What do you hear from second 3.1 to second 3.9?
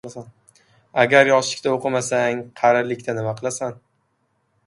nima qilasan?